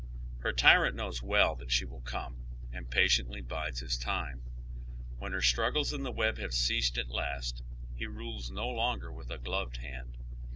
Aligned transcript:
Her 0.39 0.51
tyrant 0.51 0.95
knows 0.95 1.21
well 1.21 1.55
that 1.57 1.69
she 1.71 1.85
will 1.85 2.01
come, 2.01 2.47
and 2.73 2.89
patiently 2.89 3.39
bides 3.41 3.81
his 3.81 3.99
time. 3.99 4.41
"Wlien 5.21 5.31
her 5.33 5.43
struggles 5.43 5.93
in 5.93 6.01
the 6.01 6.11
web 6.11 6.37
liave 6.39 6.53
ceased 6.53 6.97
at 6.97 7.07
last, 7.09 7.61
he 7.93 8.07
rales 8.07 8.49
no 8.49 8.67
longer 8.67 9.13
with 9.13 9.29
gloved 9.43 9.77
hand. 9.77 10.17